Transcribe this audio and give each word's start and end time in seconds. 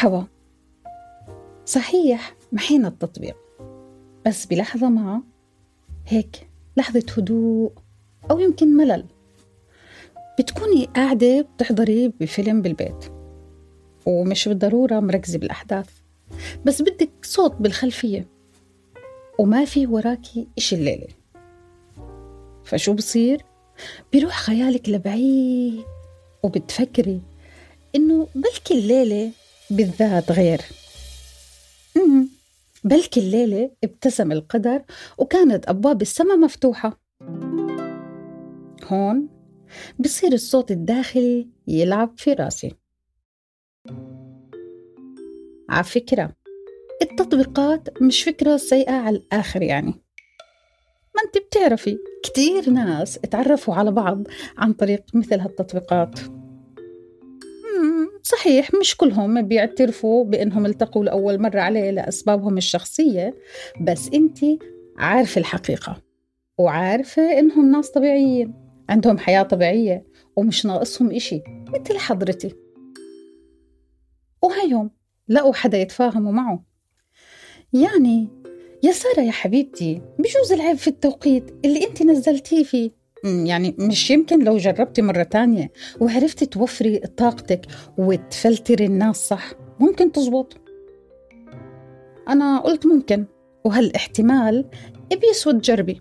مرحبا 0.00 0.26
صحيح 1.64 2.36
محينا 2.52 2.88
التطبيق. 2.88 3.36
بس 4.26 4.46
بلحظة 4.46 4.88
ما 4.88 5.22
هيك 6.06 6.48
لحظة 6.76 7.04
هدوء 7.18 7.72
أو 8.30 8.38
يمكن 8.38 8.76
ملل. 8.76 9.06
بتكوني 10.38 10.84
قاعدة 10.84 11.40
بتحضري 11.40 12.08
بفيلم 12.08 12.62
بالبيت. 12.62 13.04
ومش 14.06 14.48
بالضرورة 14.48 15.00
مركزة 15.00 15.38
بالأحداث. 15.38 15.90
بس 16.64 16.82
بدك 16.82 17.10
صوت 17.22 17.54
بالخلفية. 17.54 18.28
وما 19.38 19.64
في 19.64 19.86
وراكي 19.86 20.48
إشي 20.58 20.76
الليلة. 20.76 21.08
فشو 22.64 22.92
بصير؟ 22.92 23.44
بيروح 24.12 24.38
خيالك 24.38 24.88
لبعيد. 24.88 25.84
وبتفكري 26.42 27.22
إنه 27.94 28.28
بلكي 28.34 28.74
الليلة 28.74 29.32
بالذات 29.70 30.32
غير. 30.32 30.60
بلكي 32.84 33.20
الليلة 33.20 33.70
ابتسم 33.84 34.32
القدر 34.32 34.82
وكانت 35.18 35.68
أبواب 35.68 36.02
السماء 36.02 36.36
مفتوحة. 36.36 37.00
هون 38.84 39.28
بصير 39.98 40.32
الصوت 40.32 40.70
الداخلي 40.70 41.48
يلعب 41.66 42.14
في 42.16 42.32
راسي. 42.32 42.74
على 45.68 45.84
فكرة 45.84 46.32
التطبيقات 47.02 48.02
مش 48.02 48.22
فكرة 48.22 48.56
سيئة 48.56 48.92
على 48.92 49.16
الآخر 49.16 49.62
يعني. 49.62 49.94
ما 51.16 51.22
أنت 51.26 51.38
بتعرفي 51.38 51.98
كتير 52.24 52.70
ناس 52.70 53.18
اتعرفوا 53.18 53.74
على 53.74 53.90
بعض 53.90 54.22
عن 54.58 54.72
طريق 54.72 55.04
مثل 55.14 55.40
هالتطبيقات. 55.40 56.20
صحيح 58.22 58.70
مش 58.80 58.96
كلهم 58.96 59.42
بيعترفوا 59.42 60.24
بأنهم 60.24 60.66
التقوا 60.66 61.04
لأول 61.04 61.42
مرة 61.42 61.60
عليه 61.60 61.90
لأسبابهم 61.90 62.56
الشخصية 62.58 63.34
بس 63.80 64.08
أنت 64.14 64.38
عارفة 64.98 65.38
الحقيقة 65.38 66.02
وعارفة 66.58 67.38
إنهم 67.38 67.70
ناس 67.72 67.90
طبيعيين 67.90 68.54
عندهم 68.88 69.18
حياة 69.18 69.42
طبيعية 69.42 70.06
ومش 70.36 70.66
ناقصهم 70.66 71.10
إشي 71.10 71.42
مثل 71.68 71.98
حضرتي. 71.98 72.54
وهيهم 74.42 74.90
لقوا 75.28 75.52
حدا 75.52 75.78
يتفاهموا 75.78 76.32
معه. 76.32 76.64
يعني 77.72 78.28
يا 78.82 78.92
سارة 78.92 79.20
يا 79.20 79.30
حبيبتي 79.30 80.02
بجوز 80.18 80.52
العيب 80.52 80.76
في 80.76 80.88
التوقيت 80.88 81.50
اللي 81.64 81.86
أنت 81.86 82.02
نزلتيه 82.02 82.64
فيه 82.64 82.90
يعني 83.24 83.74
مش 83.78 84.10
يمكن 84.10 84.44
لو 84.44 84.56
جربتي 84.56 85.02
مرة 85.02 85.22
تانية 85.22 85.72
وعرفتي 86.00 86.46
توفري 86.46 86.98
طاقتك 86.98 87.66
وتفلتري 87.98 88.86
الناس 88.86 89.16
صح 89.16 89.52
ممكن 89.80 90.12
تزبط. 90.12 90.56
أنا 92.28 92.60
قلت 92.60 92.86
ممكن 92.86 93.24
وهالاحتمال 93.64 94.64
بيسود 95.20 95.60
جربي. 95.60 96.00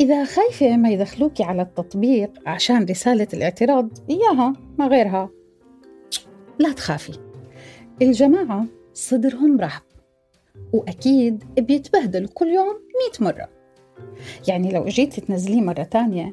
إذا 0.00 0.24
خايفة 0.24 0.76
ما 0.76 0.90
يدخلوكي 0.90 1.42
على 1.42 1.62
التطبيق 1.62 2.30
عشان 2.46 2.84
رسالة 2.84 3.28
الاعتراض 3.34 3.88
إياها 4.10 4.52
ما 4.78 4.86
غيرها. 4.86 5.30
لا 6.58 6.72
تخافي. 6.72 7.18
الجماعة 8.02 8.66
صدرهم 8.94 9.60
رحب 9.60 9.82
وأكيد 10.72 11.44
بيتبهدلوا 11.58 12.28
كل 12.34 12.46
يوم 12.46 12.74
مئة 12.74 13.24
مرة. 13.24 13.53
يعني 14.48 14.72
لو 14.72 14.84
جيتي 14.84 15.20
تنزليه 15.20 15.60
مرة 15.60 15.82
تانية 15.82 16.32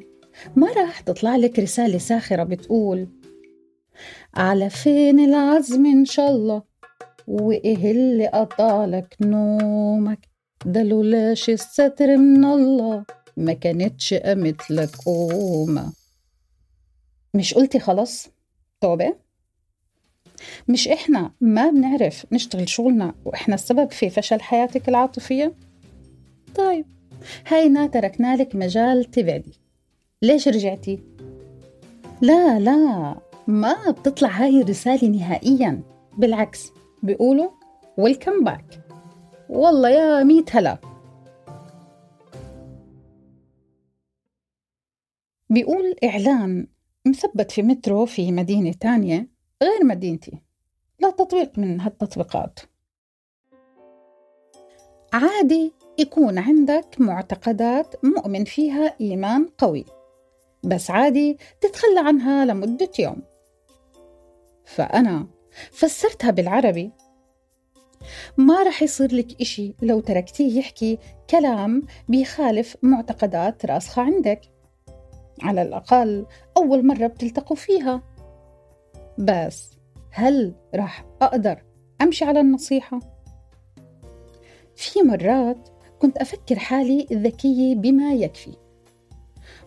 ما 0.56 0.72
راح 0.72 1.00
تطلع 1.00 1.36
لك 1.36 1.58
رسالة 1.58 1.98
ساخرة 1.98 2.42
بتقول 2.42 3.08
على 4.34 4.70
فين 4.70 5.20
العزم 5.20 5.86
إن 5.86 6.04
شاء 6.04 6.30
الله؟ 6.30 6.62
وإيه 7.26 7.90
اللي 7.90 8.26
قطالك 8.26 9.16
نومك؟ 9.20 10.28
ده 10.66 10.82
لولاش 10.82 11.50
الستر 11.50 12.16
من 12.16 12.44
الله 12.44 13.04
ما 13.36 13.52
كانتش 13.52 14.14
قامت 14.14 14.70
لك 14.70 14.96
قومة. 14.96 15.92
مش 17.34 17.54
قلتي 17.54 17.78
خلاص؟ 17.78 18.28
توبة. 18.80 19.14
مش 20.68 20.88
إحنا 20.88 21.32
ما 21.40 21.70
بنعرف 21.70 22.26
نشتغل 22.32 22.68
شغلنا 22.68 23.14
وإحنا 23.24 23.54
السبب 23.54 23.90
في 23.90 24.10
فشل 24.10 24.40
حياتك 24.40 24.88
العاطفية؟ 24.88 25.54
طيب. 26.54 26.86
هينا 27.46 27.86
تركنا 27.86 28.36
لك 28.36 28.56
مجال 28.56 29.04
تبعدي. 29.04 29.60
ليش 30.22 30.48
رجعتي؟ 30.48 31.00
لا 32.20 32.58
لا 32.58 33.16
ما 33.46 33.90
بتطلع 33.90 34.28
هاي 34.28 34.62
الرسالة 34.62 35.08
نهائيا. 35.08 35.82
بالعكس 36.18 36.72
بيقولوا 37.02 37.50
ويلكم 37.98 38.44
باك 38.44 38.80
والله 39.48 39.88
يا 39.88 40.24
ميت 40.24 40.56
هلا. 40.56 40.78
بيقول 45.50 45.96
إعلان 46.04 46.66
مثبت 47.06 47.50
في 47.50 47.62
مترو 47.62 48.06
في 48.06 48.32
مدينة 48.32 48.72
تانية 48.72 49.28
غير 49.62 49.84
مدينتي. 49.84 50.42
لا 51.00 51.10
تطبيق 51.10 51.58
من 51.58 51.80
هالتطبيقات. 51.80 52.60
عادي 55.12 55.72
يكون 55.98 56.38
عندك 56.38 56.86
معتقدات 56.98 58.04
مؤمن 58.04 58.44
فيها 58.44 58.94
إيمان 59.00 59.48
قوي. 59.58 59.84
بس 60.64 60.90
عادي 60.90 61.38
تتخلى 61.60 62.00
عنها 62.00 62.44
لمدة 62.44 62.90
يوم. 62.98 63.22
فأنا 64.64 65.26
فسرتها 65.70 66.30
بالعربي. 66.30 66.92
ما 68.36 68.62
رح 68.62 68.82
يصير 68.82 69.14
لك 69.14 69.40
إشي 69.40 69.74
لو 69.82 70.00
تركتيه 70.00 70.58
يحكي 70.58 70.98
كلام 71.30 71.82
بيخالف 72.08 72.76
معتقدات 72.82 73.66
راسخة 73.66 74.02
عندك. 74.02 74.40
على 75.42 75.62
الأقل 75.62 76.26
أول 76.56 76.86
مرة 76.86 77.06
بتلتقوا 77.06 77.56
فيها. 77.56 78.02
بس 79.18 79.70
هل 80.10 80.54
رح 80.74 81.04
أقدر 81.22 81.62
أمشي 82.02 82.24
على 82.24 82.40
النصيحة؟ 82.40 83.00
في 84.76 85.02
مرات 85.02 85.68
كنت 86.02 86.18
أفكر 86.18 86.58
حالي 86.58 87.06
ذكية 87.12 87.74
بما 87.74 88.12
يكفي. 88.12 88.52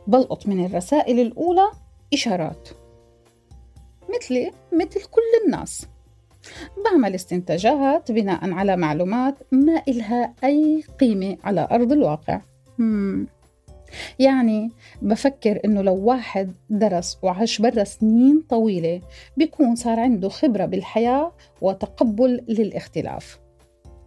بلقط 0.08 0.48
من 0.48 0.66
الرسائل 0.66 1.20
الأولى 1.20 1.72
إشارات. 2.14 2.70
مثلي 4.10 4.52
مثل 4.74 5.02
كل 5.04 5.46
الناس. 5.46 5.88
بعمل 6.86 7.16
استنتاجات 7.16 8.12
بناء 8.12 8.52
على 8.52 8.78
معلومات 8.78 9.36
ما 9.52 9.84
إلها 9.88 10.34
أي 10.44 10.84
قيمة 11.00 11.38
على 11.44 11.68
أرض 11.72 11.92
الواقع. 11.92 12.42
مم. 12.78 13.28
يعني 14.20 14.72
بفكر 15.02 15.60
إنه 15.66 15.82
لو 15.82 15.96
واحد 15.96 16.54
درس 16.70 17.18
وعاش 17.22 17.62
برا 17.62 17.84
سنين 17.84 18.44
طويلة 18.50 19.02
بيكون 19.38 19.76
صار 19.76 20.00
عنده 20.00 20.30
خبرة 20.30 20.66
بالحياة 20.66 21.32
وتقبل 21.62 22.44
للاختلاف. 22.48 23.40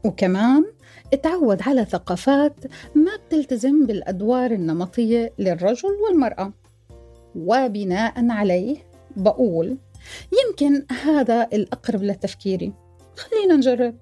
وكمان 0.04 0.64
اتعود 1.12 1.62
على 1.62 1.84
ثقافات 1.84 2.54
ما 2.94 3.16
بتلتزم 3.16 3.86
بالأدوار 3.86 4.50
النمطية 4.50 5.32
للرجل 5.38 5.88
والمرأة. 5.88 6.52
وبناء 7.36 8.30
عليه 8.30 8.76
بقول 9.16 9.78
يمكن 10.32 10.86
هذا 11.04 11.48
الأقرب 11.52 12.02
لتفكيري 12.02 12.72
خلينا 13.16 13.56
نجرب. 13.56 13.94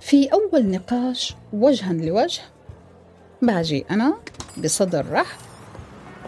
في 0.00 0.28
أول 0.32 0.66
نقاش 0.70 1.34
وجها 1.52 1.92
لوجه 1.92 2.42
باجي 3.42 3.84
أنا 3.90 4.18
بصدر 4.64 5.12
رحب. 5.12 5.40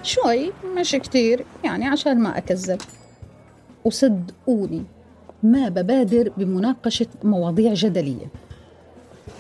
شوي 0.03 0.53
مش 0.65 0.93
كتير 0.93 1.45
يعني 1.65 1.87
عشان 1.87 2.19
ما 2.19 2.39
أكذب. 2.39 2.81
وصدقوني 3.85 4.85
ما 5.43 5.69
ببادر 5.69 6.33
بمناقشة 6.37 7.07
مواضيع 7.25 7.75
جدلية. 7.75 8.27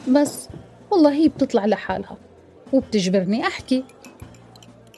بس 0.09 0.49
والله 0.91 1.13
هي 1.13 1.29
بتطلع 1.29 1.67
لحالها 1.67 2.17
وبتجبرني 2.73 3.47
أحكي. 3.47 3.85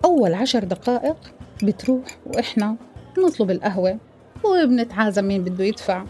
أول 0.04 0.34
عشر 0.34 0.64
دقائق 0.64 1.16
بتروح 1.62 2.18
وإحنا 2.26 2.76
بنطلب 3.16 3.50
القهوة 3.50 3.98
وبنتعازم 4.44 5.24
مين 5.24 5.44
بده 5.44 5.64
يدفع. 5.64 6.04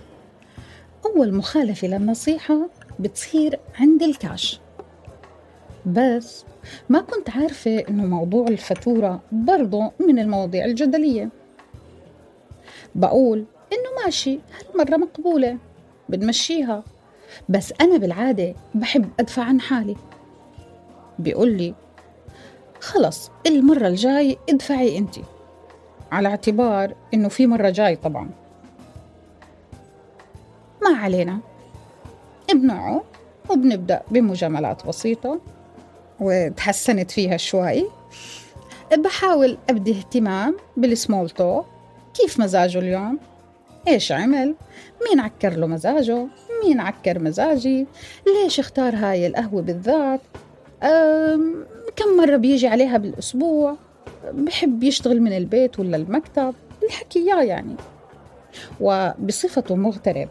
أول 1.06 1.34
مخالفة 1.34 1.88
للنصيحة 1.88 2.68
بتصير 3.00 3.60
عند 3.78 4.02
الكاش. 4.02 4.60
بس 5.86 6.44
ما 6.88 7.00
كنت 7.00 7.30
عارفة 7.30 7.78
إنه 7.88 8.06
موضوع 8.06 8.48
الفاتورة 8.48 9.20
برضه 9.32 9.90
من 10.00 10.18
المواضيع 10.18 10.64
الجدلية. 10.64 11.30
بقول 12.94 13.44
إنه 13.72 14.04
ماشي 14.04 14.38
هالمرة 14.58 14.96
مقبولة 14.96 15.58
بنمشيها. 16.08 16.84
بس 17.48 17.72
أنا 17.80 17.96
بالعادة 17.96 18.54
بحب 18.74 19.08
أدفع 19.20 19.42
عن 19.42 19.60
حالي. 19.60 19.96
بيقول 21.18 21.52
لي 21.52 21.74
خلص 22.80 23.30
المرة 23.46 23.86
الجاي 23.86 24.38
ادفعي 24.48 24.98
أنت. 24.98 25.14
على 26.12 26.28
اعتبار 26.28 26.94
إنه 27.14 27.28
في 27.28 27.46
مرة 27.46 27.70
جاي 27.70 27.96
طبعا. 27.96 28.30
ما 30.82 30.98
علينا. 30.98 31.38
بنقعد 32.54 33.02
وبنبدأ 33.50 34.02
بمجاملات 34.10 34.86
بسيطة. 34.86 35.40
وتحسنت 36.20 37.10
فيها 37.10 37.36
شوي. 37.36 37.86
بحاول 38.98 39.58
أبدي 39.70 39.98
اهتمام 39.98 40.56
بالسمول 40.76 41.30
توك 41.30 41.66
كيف 42.24 42.40
مزاجه 42.40 42.78
اليوم؟ 42.78 43.18
إيش 43.88 44.12
عمل؟ 44.12 44.54
مين 45.08 45.20
عكر 45.20 45.56
له 45.56 45.66
مزاجه؟ 45.66 46.26
مين 46.64 46.80
عكر 46.80 47.18
مزاجي؟ 47.18 47.86
ليش 48.26 48.60
اختار 48.60 48.94
هاي 48.94 49.26
القهوة 49.26 49.62
بالذات؟ 49.62 50.20
كم 51.96 52.16
مرة 52.16 52.36
بيجي 52.36 52.66
عليها 52.66 52.96
بالأسبوع؟ 52.96 53.76
بحب 54.32 54.82
يشتغل 54.82 55.20
من 55.20 55.36
البيت 55.36 55.80
ولا 55.80 55.96
المكتب؟ 55.96 56.54
الحكي 56.82 57.26
يعني. 57.26 57.76
وبصفته 58.80 59.74
مغترب 59.74 60.28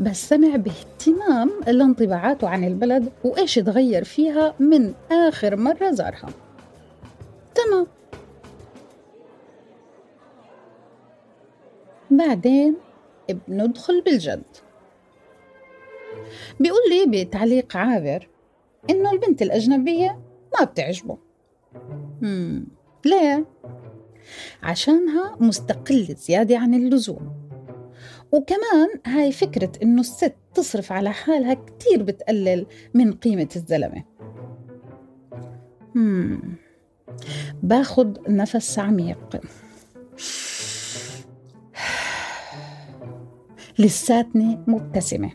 بس 0.00 0.28
سمع 0.28 0.56
باهتمام 0.56 1.50
لانطباعاته 1.66 2.48
عن 2.48 2.64
البلد 2.64 3.12
وإيش 3.24 3.54
تغير 3.54 4.04
فيها 4.04 4.54
من 4.58 4.92
آخر 5.10 5.56
مرة 5.56 5.90
زارها. 5.90 6.28
تمام. 7.54 7.86
بعدين 12.12 12.76
بندخل 13.48 14.00
بالجد 14.00 14.42
بيقول 16.60 16.80
لي 16.90 17.24
بتعليق 17.24 17.76
عابر 17.76 18.28
إنه 18.90 19.10
البنت 19.12 19.42
الأجنبية 19.42 20.20
ما 20.58 20.64
بتعجبه 20.64 21.18
مم. 22.22 22.66
ليه؟ 23.04 23.46
عشانها 24.62 25.36
مستقلة 25.40 26.14
زيادة 26.18 26.58
عن 26.58 26.74
اللزوم 26.74 27.32
وكمان 28.32 28.88
هاي 29.06 29.32
فكرة 29.32 29.72
إنه 29.82 30.00
الست 30.00 30.34
تصرف 30.54 30.92
على 30.92 31.12
حالها 31.12 31.54
كتير 31.54 32.02
بتقلل 32.02 32.66
من 32.94 33.12
قيمة 33.12 33.48
الزلمة. 33.56 34.04
باخد 37.62 38.28
نفس 38.28 38.78
عميق 38.78 39.40
لساتني 43.86 44.58
مبتسمة. 44.66 45.30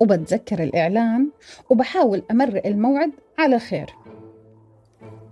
وبتذكر 0.00 0.62
الإعلان 0.62 1.30
وبحاول 1.70 2.22
أمرق 2.30 2.66
الموعد 2.66 3.12
على 3.38 3.58
خير. 3.58 3.94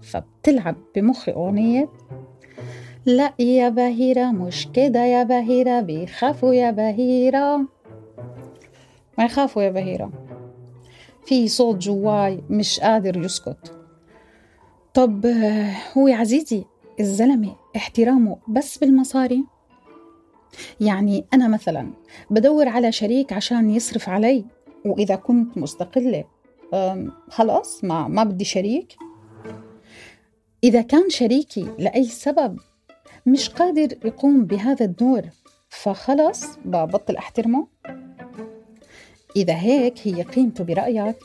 فبتلعب 0.03 0.77
بمخي 0.95 1.33
أغنية 1.33 1.89
لا 3.07 3.35
يا 3.39 3.69
بهيرة 3.69 4.31
مش 4.31 4.69
كده 4.75 5.05
يا 5.05 5.23
بهيرة 5.23 5.81
بيخافوا 5.81 6.55
يا 6.55 6.71
بهيرة 6.71 7.57
ما 9.19 9.25
يخافوا 9.25 9.63
يا 9.63 9.71
بهيرة 9.71 10.11
في 11.27 11.49
صوت 11.49 11.77
جواي 11.77 12.41
مش 12.51 12.81
قادر 12.81 13.17
يسكت. 13.17 13.75
طب 14.95 15.27
هو 15.97 16.09
يا 16.09 16.17
عزيزي 16.17 16.65
الزلمة 17.01 17.57
احترامه 17.77 18.37
بس 18.49 18.79
بالمصاري؟ 18.79 19.45
يعني 20.81 21.25
أنا 21.35 21.49
مثلا 21.49 21.93
بدور 22.31 22.69
على 22.69 22.93
شريك 22.93 23.33
عشان 23.33 23.71
يصرف 23.71 24.09
علي 24.09 24.45
وإذا 24.85 25.15
كنت 25.15 25.59
مستقلة 25.59 26.25
خلاص 27.29 27.85
ما, 27.85 28.09
ما 28.09 28.25
بدي 28.25 28.45
شريك. 28.45 28.97
إذا 30.65 30.83
كان 30.83 31.11
شريكي 31.11 31.69
لأي 31.79 32.05
سبب 32.05 32.59
مش 33.27 33.49
قادر 33.49 33.99
يقوم 34.05 34.45
بهذا 34.45 34.85
الدور 34.85 35.23
فخلص 35.69 36.57
ببطل 36.65 37.17
أحترمه. 37.17 37.67
إذا 39.37 39.55
هيك 39.55 39.95
هي 40.05 40.23
قيمته 40.23 40.65
برأيك 40.65 41.17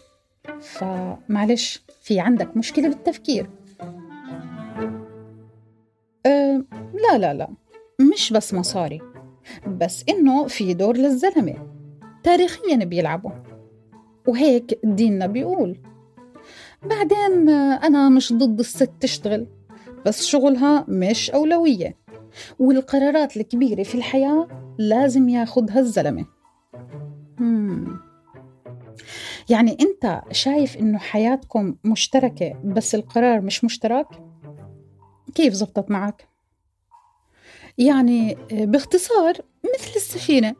فمعلش 0.61 1.83
في 2.01 2.19
عندك 2.19 2.57
مشكلة 2.57 2.87
بالتفكير. 2.89 3.49
أه 6.25 6.63
لا 6.93 7.17
لا 7.17 7.33
لا 7.33 7.47
مش 8.13 8.33
بس 8.33 8.53
مصاري. 8.53 9.12
بس 9.67 10.03
إنه 10.09 10.47
في 10.47 10.73
دور 10.73 10.97
للزلمة 10.97 11.55
تاريخيا 12.23 12.75
بيلعبوا 12.75 13.31
وهيك 14.27 14.79
ديننا 14.83 15.25
بيقول 15.27 15.77
بعدين 16.83 17.49
أنا 17.49 18.09
مش 18.09 18.33
ضد 18.33 18.59
الست 18.59 18.91
تشتغل 18.99 19.47
بس 20.05 20.25
شغلها 20.25 20.85
مش 20.87 21.31
أولوية 21.31 21.97
والقرارات 22.59 23.37
الكبيرة 23.37 23.83
في 23.83 23.95
الحياة 23.95 24.47
لازم 24.77 25.29
ياخدها 25.29 25.79
الزلمة 25.79 26.25
مم. 27.39 27.99
يعني 29.49 29.77
أنت 29.81 30.21
شايف 30.31 30.77
إنه 30.77 30.97
حياتكم 30.97 31.75
مشتركة 31.83 32.61
بس 32.63 32.95
القرار 32.95 33.41
مش 33.41 33.63
مشترك؟ 33.63 34.07
كيف 35.35 35.53
زبطت 35.53 35.91
معك؟ 35.91 36.27
يعني 37.77 38.37
باختصار 38.51 39.33
مثل 39.63 39.91
السفينة. 39.95 40.55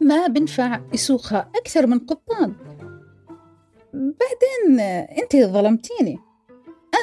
ما 0.00 0.26
بنفع 0.26 0.80
يسوقها 0.94 1.50
أكثر 1.56 1.86
من 1.86 1.98
قبطان 1.98 2.54
بعدين 3.92 4.80
أنت 5.22 5.36
ظلمتيني. 5.36 6.18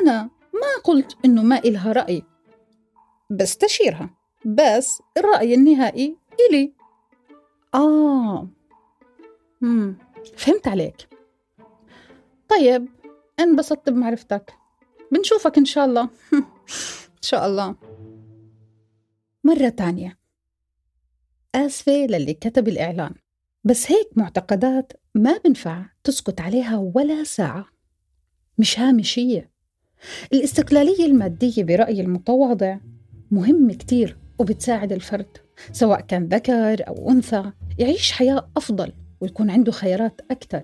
أنا 0.02 0.24
ما 0.54 0.82
قلت 0.84 1.18
إنه 1.26 1.44
ما 1.44 1.58
إلها 1.58 1.92
رأي. 1.92 2.24
بستشيرها 3.30 4.10
بس 4.46 5.02
الرأي 5.18 5.54
النهائي 5.54 6.18
إلي. 6.50 6.74
آه. 7.76 8.48
مم. 9.62 9.98
فهمت 10.38 10.68
عليك. 10.68 11.08
طيب 12.50 12.88
انبسطت 13.40 13.90
بمعرفتك. 13.90 14.54
بنشوفك 15.12 15.58
إن 15.58 15.66
شاء 15.66 15.86
الله. 15.86 16.02
إن 17.18 17.22
شاء 17.22 17.48
الله. 17.48 17.76
مرة 19.48 19.70
تانية. 19.70 20.18
آسفة 21.56 21.92
للي 21.92 22.34
كتب 22.34 22.68
الإعلان 22.68 23.14
بس 23.64 23.92
هيك 23.92 24.08
معتقدات 24.16 24.94
ما 25.16 25.38
بنفع 25.46 25.86
تسكت 26.04 26.42
عليها 26.42 26.78
ولا 26.96 27.24
ساعة. 27.24 27.66
مش 28.58 28.80
هامشية. 28.80 29.50
الاستقلالية 30.34 31.06
المادية 31.06 31.64
برأيي 31.64 32.02
المتواضع 32.02 32.78
مهم 33.32 33.72
كتير 33.72 34.18
وبتساعد 34.40 34.92
الفرد 34.92 35.38
سواء 35.72 36.02
كان 36.02 36.26
ذكر 36.26 36.88
أو 36.88 37.10
أنثى 37.12 37.52
يعيش 37.80 38.12
حياة 38.12 38.50
أفضل 38.58 38.92
ويكون 39.22 39.50
عنده 39.50 39.72
خيارات 39.72 40.22
أكثر 40.32 40.64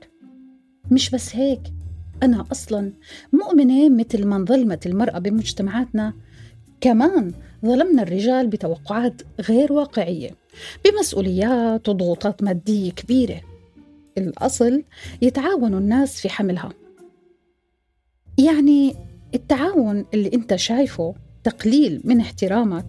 مش 0.92 1.10
بس 1.10 1.36
هيك 1.36 1.62
أنا 2.24 2.46
أصلا 2.52 2.94
مؤمنة 3.34 3.90
مثل 3.90 4.25
ما 4.28 4.36
انظلمت 4.36 4.86
المرأة 4.86 5.20
بمجتمعاتنا 5.20 6.13
كمان 6.84 7.34
ظلمنا 7.66 8.04
الرجال 8.04 8.48
بتوقعات 8.48 9.22
غير 9.42 9.74
واقعية 9.74 10.30
بمسؤوليات 10.86 11.90
وضغوطات 11.90 12.44
مادية 12.44 12.92
كبيرة. 12.92 13.42
الأصل 14.18 14.84
يتعاون 15.22 15.74
الناس 15.74 16.22
في 16.22 16.30
حملها. 16.30 16.70
يعني 18.38 18.96
التعاون 19.36 20.06
اللي 20.13 20.32
أنت 20.34 20.56
شايفه 20.56 21.16
تقليل 21.44 22.02
من 22.04 22.20
احترامك 22.20 22.86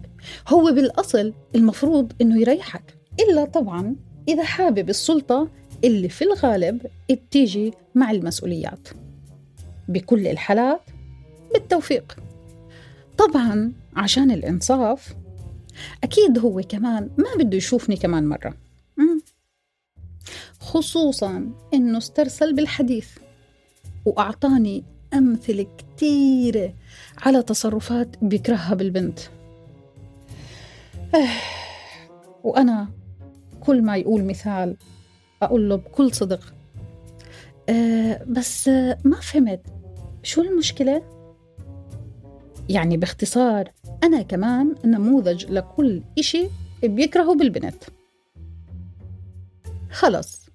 هو 0.47 0.71
بالأصل 0.71 1.33
المفروض 1.55 2.13
إنه 2.21 2.41
يريحك. 2.41 2.97
إلا 3.19 3.45
طبعا 3.45 3.95
إذا 4.27 4.43
حابب 4.43 4.89
السلطة 4.89 5.49
اللي 5.83 6.09
في 6.09 6.23
الغالب 6.23 6.81
بتيجي 7.11 7.73
مع 7.95 8.11
المسؤوليات. 8.11 8.87
بكل 9.87 10.27
الحالات 10.27 10.81
بالتوفيق. 11.53 12.17
طبعا 13.17 13.73
عشان 13.95 14.31
الإنصاف 14.31 15.15
أكيد 16.03 16.39
هو 16.39 16.61
كمان 16.69 17.09
ما 17.17 17.43
بده 17.43 17.57
يشوفني 17.57 17.97
كمان 17.97 18.27
مرة. 18.27 18.53
خصوصا 20.59 21.51
إنه 21.73 21.97
استرسل 21.97 22.55
بالحديث 22.55 23.09
وأعطاني 24.05 24.83
أمثلة 25.13 25.67
كتيرة 25.77 26.73
على 27.17 27.43
تصرفات 27.43 28.07
بيكرهها 28.21 28.75
بالبنت. 28.75 29.19
وأنا 32.43 32.87
كل 33.59 33.81
ما 33.81 33.97
يقول 33.97 34.23
مثال 34.23 34.77
أقول 35.41 35.69
له 35.69 35.75
بكل 35.75 36.15
صدق. 36.15 36.53
أه 37.69 38.23
بس 38.23 38.67
ما 39.03 39.19
فهمت 39.21 39.61
شو 40.23 40.41
المشكلة؟ 40.41 41.03
يعني 42.69 42.97
باختصار 42.97 43.71
أنا 44.05 44.21
كمان 44.21 44.75
نموذج 44.85 45.45
لكل 45.45 46.03
إشي 46.19 46.47
بيكرهه 46.83 47.35
بالبنت. 47.35 47.83
خلص 49.91 50.49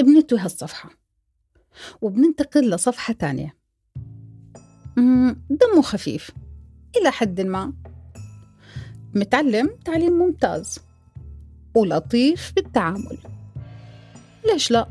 بنتوي 0.00 0.38
هالصفحة 0.38 0.90
وبننتقل 2.00 2.70
لصفحة 2.70 3.12
تانية. 3.12 3.56
دمه 5.50 5.82
خفيف 5.82 6.30
إلى 6.96 7.10
حد 7.10 7.40
ما. 7.40 7.72
متعلم 9.14 9.70
تعليم 9.84 10.12
ممتاز 10.12 10.78
ولطيف 11.74 12.52
بالتعامل. 12.56 13.18
ليش 14.46 14.70
لا؟ 14.70 14.88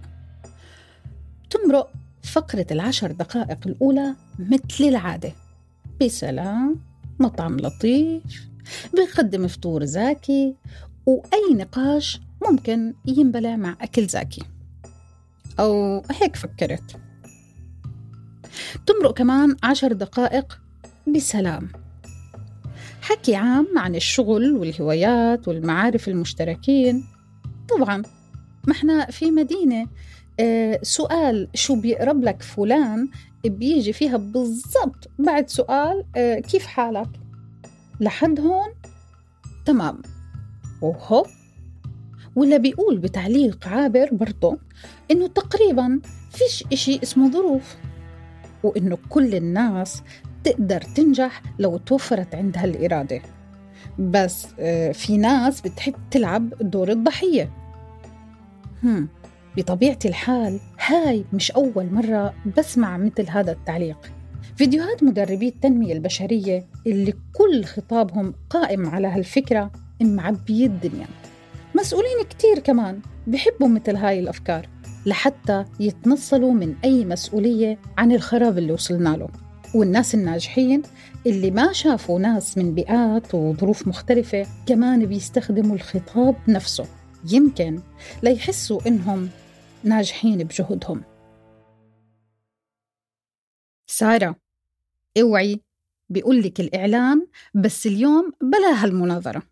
تمرق 1.50 1.92
فقرة 2.24 2.68
العشر 2.72 3.12
دقائق 3.12 3.68
الأولى 3.68 4.16
مثل 4.40 4.84
العادة. 4.84 5.32
بسلام. 6.02 6.95
مطعم 7.20 7.58
لطيف 7.58 8.24
بيقدم 8.94 9.48
فطور 9.48 9.86
زاكي 9.86 10.56
وأي 11.06 11.54
نقاش 11.54 12.22
ممكن 12.50 12.94
ينبلع 13.06 13.56
مع 13.56 13.78
أكل 13.82 14.08
زاكي. 14.08 14.44
أو 15.60 16.04
هيك 16.12 16.36
فكرت. 16.36 16.96
تمرق 18.86 19.14
كمان 19.18 19.56
عشر 19.64 19.94
دقائق 19.94 20.60
بسلام. 21.16 21.70
حكي 23.02 23.36
عام 23.36 23.68
عن 23.78 23.96
الشغل 23.96 24.52
والهوايات 24.52 25.48
والمعارف 25.48 26.08
المشتركين. 26.08 27.04
طبعا 27.70 28.04
ما 28.68 28.72
إحنا 28.72 29.06
في 29.06 29.32
مدينة 29.32 29.88
سؤال 30.82 31.48
شو 31.54 31.76
بيقرب 31.76 32.24
لك 32.24 32.42
فلان 32.42 33.10
بيجي 33.46 33.94
فيها 33.94 34.18
بالضبط 34.18 35.10
بعد 35.20 35.50
سؤال 35.50 36.06
آه 36.16 36.40
كيف 36.40 36.66
حالك؟ 36.66 37.10
لحد 38.00 38.40
هون؟ 38.40 38.68
تمام. 39.66 40.02
وهوب 40.82 41.26
ولا 42.36 42.58
بيقول 42.58 42.98
بتعليق 42.98 43.68
عابر 43.68 44.10
برضه 44.12 44.58
إنه 45.12 45.28
تقريبا 45.28 46.00
فيش 46.32 46.64
إشي 46.74 47.00
اسمه 47.04 47.32
ظروف 47.32 47.76
وإنه 48.64 48.98
كل 49.10 49.36
الناس 49.36 50.02
تقدر 50.44 50.82
تنجح 50.82 51.42
لو 51.60 51.78
توفرت 51.78 52.36
عندها 52.36 52.66
الإرادة 52.66 53.22
بس 54.00 54.48
آه، 54.60 54.92
في 54.92 55.18
ناس 55.18 55.62
بتحب 55.62 55.94
تلعب 56.12 56.50
دور 56.62 56.92
الضحية. 56.92 57.52
هم. 58.84 59.08
بطبيعة 59.58 60.00
الحال 60.06 60.60
هاي 60.80 61.26
مش 61.34 61.52
أول 61.52 61.88
مرة 61.92 62.34
بسمع 62.58 62.98
مثل 62.98 63.30
هذا 63.30 63.52
التعليق. 63.52 63.98
فيديوهات 64.56 65.04
مدربي 65.04 65.48
التنمية 65.48 65.94
البشرية 65.94 66.66
اللي 66.88 67.14
كل 67.34 67.64
خطابهم 67.64 68.34
قائم 68.50 68.90
على 68.90 69.08
هالفكرة 69.08 69.72
معبية 70.02 70.66
الدنيا. 70.66 71.08
مسؤولين 71.76 72.24
كتير 72.30 72.60
كمان 72.60 73.00
بحبوا 73.28 73.68
مثل 73.68 73.96
هاي 73.96 74.20
الأفكار 74.20 74.70
لحتى 75.06 75.66
يتنصلوا 75.80 76.54
من 76.54 76.76
أي 76.84 77.06
مسؤولية 77.06 77.78
عن 77.98 78.12
الخراب 78.12 78.58
اللي 78.58 78.74
وصلنا 78.74 79.10
له. 79.10 79.28
والناس 79.76 80.16
الناجحين 80.16 80.82
اللي 81.28 81.52
ما 81.52 81.74
شافوا 81.74 82.20
ناس 82.20 82.58
من 82.58 82.74
بيئات 82.74 83.36
وظروف 83.36 83.88
مختلفة 83.88 84.46
كمان 84.66 85.06
بيستخدموا 85.06 85.76
الخطاب 85.76 86.36
نفسه. 86.48 86.86
يمكن 87.32 87.80
ليحسوا 88.24 88.88
إنهم 88.88 89.30
ناجحين 89.86 90.44
بجهدهم 90.44 91.04
سارة 93.88 94.36
اوعي 95.22 95.62
بيقول 96.10 96.42
لك 96.42 96.60
الإعلان 96.60 97.28
بس 97.54 97.88
اليوم 97.88 98.32
بلا 98.42 98.84
هالمناظرة. 98.84 99.44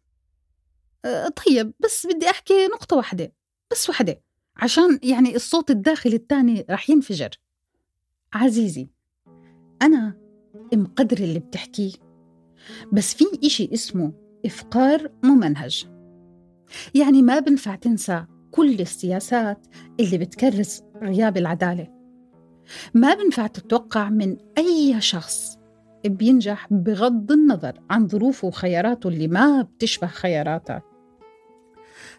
أه 1.05 1.27
طيب 1.27 1.73
بس 1.79 2.07
بدي 2.07 2.29
أحكي 2.29 2.67
نقطة 2.67 2.95
واحدة 2.95 3.33
بس 3.71 3.89
واحدة 3.89 4.21
عشان 4.55 4.99
يعني 5.03 5.35
الصوت 5.35 5.71
الداخلي 5.71 6.15
الثاني 6.15 6.65
رح 6.69 6.89
ينفجر. 6.89 7.29
عزيزي 8.33 8.89
أنا 9.81 10.17
مقدر 10.73 11.17
اللي 11.17 11.39
بتحكيه 11.39 11.91
بس 12.93 13.13
في 13.13 13.25
إشي 13.43 13.69
اسمه 13.73 14.13
إفقار 14.45 15.11
ممنهج. 15.23 15.85
يعني 16.95 17.21
ما 17.21 17.39
بنفع 17.39 17.75
تنسى 17.75 18.25
كل 18.53 18.79
السياسات 18.79 19.67
اللي 19.99 20.17
بتكرس 20.17 20.83
غياب 21.01 21.37
العدالة. 21.37 21.87
ما 22.93 23.13
بنفع 23.13 23.47
تتوقع 23.47 24.09
من 24.09 24.37
أي 24.57 25.01
شخص 25.01 25.57
بينجح 26.05 26.67
بغض 26.71 27.31
النظر 27.31 27.79
عن 27.89 28.07
ظروفه 28.07 28.47
وخياراته 28.47 29.07
اللي 29.07 29.27
ما 29.27 29.61
بتشبه 29.61 30.07
خياراتك 30.07 30.83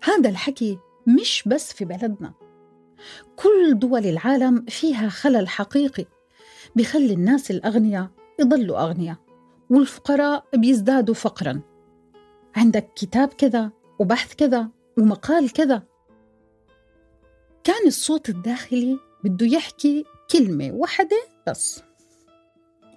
هذا 0.04 0.30
الحكي 0.30 0.78
مش 1.06 1.42
بس 1.46 1.72
في 1.72 1.84
بلدنا. 1.84 2.34
كل 3.36 3.78
دول 3.78 4.06
العالم 4.06 4.64
فيها 4.68 5.08
خلل 5.08 5.48
حقيقي 5.48 6.04
بخلي 6.76 7.12
الناس 7.12 7.50
الأغنياء 7.50 8.10
يضلوا 8.40 8.82
أغنياء 8.82 9.16
والفقراء 9.70 10.44
بيزدادوا 10.54 11.14
فقرا. 11.14 11.60
عندك 12.56 12.90
كتاب 12.96 13.28
كذا 13.28 13.70
وبحث 13.98 14.34
كذا 14.34 14.68
ومقال 14.98 15.52
كذا 15.52 15.93
كان 17.64 17.86
الصوت 17.86 18.28
الداخلي 18.28 18.98
بده 19.24 19.46
يحكي 19.46 20.04
كلمة 20.30 20.70
واحدة 20.72 21.16
بس. 21.48 21.82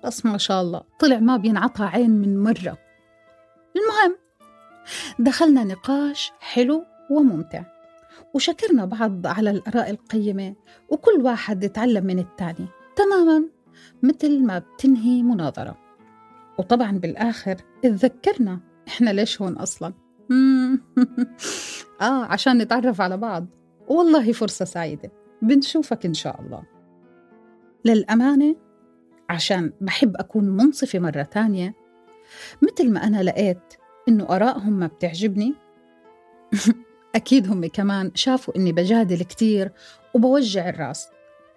بس 0.04 0.26
ما 0.26 0.38
شاء 0.38 0.62
الله 0.62 0.82
طلع 1.00 1.20
ما 1.20 1.38
بينعطى 1.38 1.84
عين 1.84 2.10
من 2.10 2.44
مرة. 2.44 2.78
المهم 3.76 4.18
دخلنا 5.20 5.64
نقاش 5.64 6.32
حلو 6.40 6.84
وممتع 7.12 7.64
وشكرنا 8.34 8.86
بعض 8.86 9.28
على 9.28 9.50
الآراء 9.50 9.90
القيمة 9.90 10.56
وكل 10.90 11.22
واحد 11.22 11.64
يتعلم 11.64 12.06
من 12.06 12.20
التاني. 12.20 12.68
تماما 12.96 13.44
مثل 14.04 14.46
ما 14.46 14.60
بتنهي 14.60 15.24
مناظرة. 15.24 15.78
وطبعا 16.60 16.92
بالآخر 16.92 17.56
اتذكرنا 17.86 18.60
إحنا 18.88 19.10
ليش 19.10 19.42
هون 19.42 19.58
أصلا. 19.58 19.94
آه 22.02 22.26
عشان 22.26 22.58
نتعرف 22.58 23.02
على 23.02 23.18
بعض. 23.18 23.57
والله 23.88 24.32
فرصة 24.32 24.66
سعيدة. 24.66 25.12
بنشوفك 25.42 26.06
إن 26.06 26.14
شاء 26.14 26.42
الله. 26.42 26.64
للأمانة 27.86 28.56
عشان 29.30 29.74
بحب 29.82 30.16
أكون 30.18 30.50
منصفة 30.50 31.00
مرة 31.00 31.22
تانية 31.24 31.74
مثل 32.62 32.92
ما 32.92 33.04
أنا 33.04 33.24
لقيت 33.24 33.74
إنه 34.08 34.24
آرائهم 34.30 34.74
ما 34.74 34.88
بتعجبني 34.88 35.56
أكيد 37.16 37.48
هم 37.52 37.66
كمان 37.66 38.12
شافوا 38.16 38.56
إني 38.56 38.72
بجادل 38.72 39.24
كتير 39.24 39.72
وبوجع 40.14 40.70
الراس. 40.70 41.08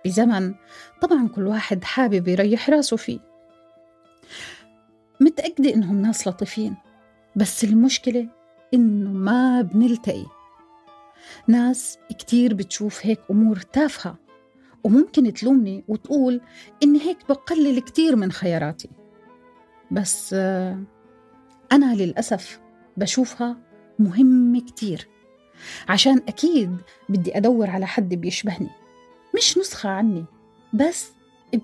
بزمن 0.05 0.55
طبعا 1.03 1.29
كل 1.29 1.47
واحد 1.47 1.85
حابب 1.85 2.29
يريح 2.29 2.71
راسه 2.71 2.97
فيه. 2.97 3.21
متأكدة 5.21 5.75
إنهم 5.75 6.03
ناس 6.03 6.29
لطيفين 6.29 6.77
بس 7.37 7.65
المشكلة 7.65 8.29
إنه 8.75 9.11
ما 9.11 9.63
بنلتقي. 9.63 10.27
ناس 11.49 11.99
كتير 12.19 12.55
بتشوف 12.55 13.07
هيك 13.07 13.21
أمور 13.31 13.57
تافهة 13.57 14.19
وممكن 14.85 15.33
تلومني 15.33 15.85
وتقول 15.89 16.41
إني 16.83 17.01
هيك 17.01 17.19
بقلل 17.29 17.79
كتير 17.79 18.17
من 18.17 18.33
خياراتي. 18.33 18.91
بس 19.91 20.35
أنا 21.73 21.95
للأسف 21.95 22.61
بشوفها 22.97 23.57
مهمة 23.99 24.61
كتير 24.61 25.09
عشان 25.89 26.17
أكيد 26.29 26.77
بدي 27.09 27.37
أدور 27.37 27.71
على 27.71 27.87
حد 27.87 28.15
بيشبهني. 28.15 28.71
مش 29.37 29.59
نسخة 29.59 29.89
عني 29.89 30.25
بس 30.73 31.13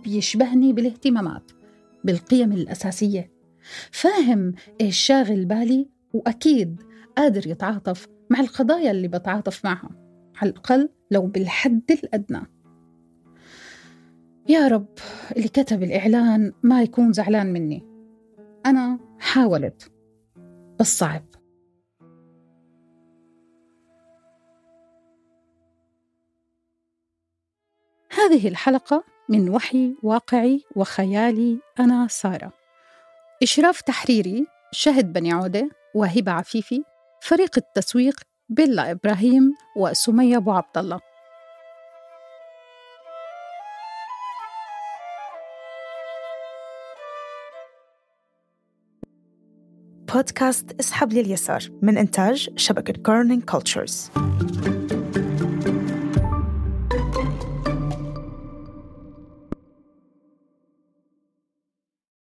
بيشبهني 0.05 0.73
بالاهتمامات 0.73 1.51
بالقيم 2.05 2.53
الأساسية. 2.53 3.31
فاهم 3.91 4.55
إيش 4.81 4.99
شاغل 4.99 5.45
بالي 5.45 5.89
وأكيد 6.13 6.83
قادر 7.17 7.47
يتعاطف 7.47 8.09
مع 8.31 8.41
القضايا 8.41 8.91
اللي 8.91 9.09
بتعاطف 9.09 9.65
معها 9.65 9.91
على 10.37 10.51
الأقل 10.51 10.89
لو 11.11 11.27
بالحد 11.27 11.91
الأدنى. 11.91 12.43
يا 14.49 14.69
رب 14.69 14.99
اللي 15.37 15.49
كتب 15.49 15.83
الإعلان 15.83 16.53
ما 16.63 16.83
يكون 16.83 17.13
زعلان 17.13 17.53
مني. 17.53 17.83
أنا 18.67 18.99
حاولت 19.19 19.93
بس 20.81 20.99
صعب. 20.99 21.25
هذه 28.11 28.49
الحلقة 28.49 29.05
من 29.29 29.49
وحي 29.49 29.97
واقعي 30.03 30.65
وخيالي 30.77 31.61
أنا 31.81 32.07
سارة. 32.07 32.53
إشراف 33.43 33.81
تحريري 33.81 34.47
شهد 34.73 35.13
بني 35.13 35.33
عودة 35.33 35.71
وهبة 35.95 36.33
عفيفي. 36.33 36.85
فريق 37.21 37.51
التسويق 37.57 38.21
بيلا 38.49 38.91
إبراهيم 38.91 39.55
وسمية 39.77 40.37
أبو 40.37 40.53
عبد 40.53 40.79
الله. 40.79 41.01
بودكاست 50.15 50.81
اسحب 50.81 51.13
لليسار 51.13 51.63
من 51.83 51.99
إنتاج 51.99 52.49
شبكة 52.57 53.03
Kerning 53.03 53.45
Cultures 53.45 54.11